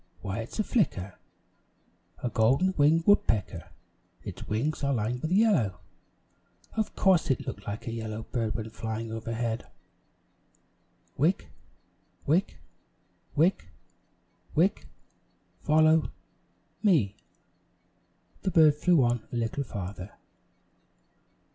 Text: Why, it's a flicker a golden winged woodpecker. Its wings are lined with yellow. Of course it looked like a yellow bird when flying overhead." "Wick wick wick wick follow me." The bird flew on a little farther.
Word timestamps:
Why, 0.21 0.39
it's 0.39 0.57
a 0.57 0.63
flicker 0.63 1.19
a 2.23 2.29
golden 2.31 2.73
winged 2.75 3.05
woodpecker. 3.05 3.69
Its 4.23 4.47
wings 4.47 4.83
are 4.83 4.95
lined 4.95 5.21
with 5.21 5.31
yellow. 5.31 5.79
Of 6.75 6.95
course 6.95 7.29
it 7.29 7.45
looked 7.45 7.67
like 7.67 7.85
a 7.85 7.91
yellow 7.93 8.23
bird 8.23 8.55
when 8.55 8.71
flying 8.71 9.11
overhead." 9.11 9.67
"Wick 11.17 11.49
wick 12.25 12.57
wick 13.35 13.67
wick 14.55 14.87
follow 15.61 16.09
me." 16.81 17.15
The 18.41 18.49
bird 18.49 18.73
flew 18.73 19.03
on 19.03 19.27
a 19.31 19.35
little 19.35 19.63
farther. 19.63 20.13